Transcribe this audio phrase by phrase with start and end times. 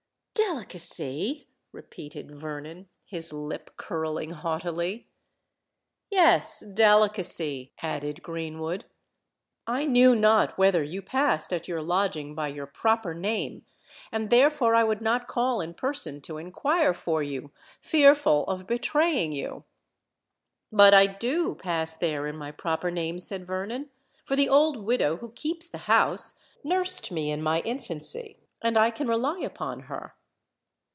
[0.33, 5.07] "Delicacy!" repeated Vernon, his lip curling haughtily.
[6.09, 8.83] "Yes—delicacy," added Greenwood.
[9.67, 13.65] "I knew not whether you passed at your lodging by your proper name;
[14.11, 19.63] and therefore I would not call in person to inquire for you—fearful of betraying you."
[20.71, 23.89] "But I do pass there in my proper name," said Vernon;
[24.25, 28.89] "for the old widow who keeps the house nursed me in my infancy, and I
[28.91, 30.15] can rely upon her."